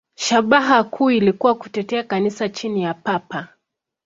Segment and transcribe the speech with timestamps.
[0.15, 3.47] Shabaha kuu ilikuwa kutetea Kanisa chini ya Papa.